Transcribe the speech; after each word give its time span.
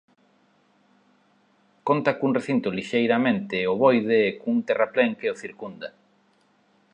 Conta 1.87 2.11
cun 2.19 2.31
recinto 2.39 2.75
lixeiramente 2.77 3.57
ovoide 3.73 4.17
e 4.29 4.35
cun 4.41 4.57
terraplén 4.67 5.11
que 5.19 5.31
o 5.33 5.39
circunda. 5.43 5.89